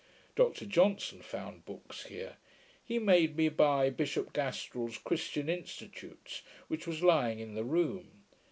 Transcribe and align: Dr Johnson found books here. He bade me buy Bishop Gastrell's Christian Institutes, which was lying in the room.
Dr 0.35 0.65
Johnson 0.65 1.21
found 1.21 1.63
books 1.63 2.05
here. 2.07 2.37
He 2.83 2.97
bade 2.97 3.37
me 3.37 3.49
buy 3.49 3.91
Bishop 3.91 4.33
Gastrell's 4.33 4.97
Christian 4.97 5.47
Institutes, 5.47 6.41
which 6.69 6.87
was 6.87 7.03
lying 7.03 7.37
in 7.37 7.53
the 7.53 7.63
room. 7.63 8.23